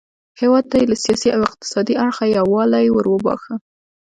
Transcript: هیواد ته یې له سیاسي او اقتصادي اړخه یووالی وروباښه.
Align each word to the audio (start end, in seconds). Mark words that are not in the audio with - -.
هیواد 0.39 0.65
ته 0.69 0.75
یې 0.79 0.85
له 0.91 0.95
سیاسي 1.03 1.29
او 1.35 1.41
اقتصادي 1.49 1.95
اړخه 2.03 2.25
یووالی 2.37 2.87
وروباښه. 2.91 3.55